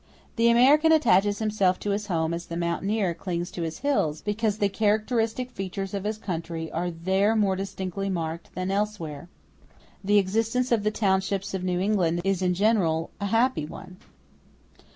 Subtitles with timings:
[0.35, 4.57] The American attaches himself to his home as the mountaineer clings to his hills, because
[4.57, 9.29] the characteristic features of his country are there more distinctly marked than elsewhere.
[10.03, 13.97] The existence of the townships of New England is in general a happy one.